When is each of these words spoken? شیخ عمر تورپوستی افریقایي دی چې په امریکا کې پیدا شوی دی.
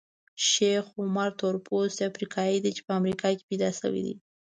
شیخ 0.49 0.85
عمر 1.01 1.29
تورپوستی 1.39 2.03
افریقایي 2.11 2.57
دی 2.63 2.71
چې 2.75 2.81
په 2.87 2.93
امریکا 2.99 3.27
کې 3.37 3.47
پیدا 3.49 3.69
شوی 3.79 4.01
دی. 4.05 4.15